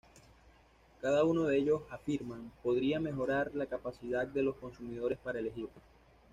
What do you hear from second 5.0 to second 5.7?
para elegir.